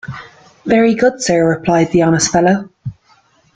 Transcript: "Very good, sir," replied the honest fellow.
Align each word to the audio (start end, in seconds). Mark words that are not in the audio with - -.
"Very 0.65 0.95
good, 0.95 1.21
sir," 1.21 1.47
replied 1.47 1.91
the 1.91 2.01
honest 2.01 2.31
fellow. 2.31 2.69